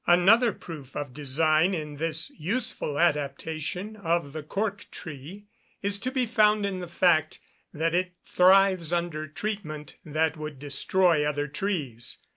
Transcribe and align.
Another 0.07 0.51
proof 0.51 0.95
of 0.95 1.13
design 1.13 1.75
in 1.75 1.97
this 1.97 2.31
useful 2.31 2.97
adaptation 2.97 3.95
of 3.97 4.33
the 4.33 4.41
cork 4.41 4.87
tree 4.89 5.45
is 5.83 5.99
to 5.99 6.09
be 6.09 6.25
found 6.25 6.65
in 6.65 6.79
the 6.79 6.87
fact, 6.87 7.37
that 7.71 7.93
it 7.93 8.15
thrives 8.25 8.91
under 8.91 9.27
treatment 9.27 9.97
that 10.03 10.37
would 10.37 10.57
destroy 10.57 11.23
other 11.23 11.47
trees. 11.47 12.17